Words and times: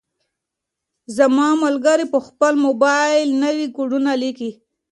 زما 1.17 1.47
ملګری 1.63 2.05
په 2.13 2.19
خپل 2.27 2.53
موبایل 2.65 3.29
کې 3.31 3.37
نوي 3.43 3.67
کوډونه 3.75 4.11
لیکي. 4.21 4.49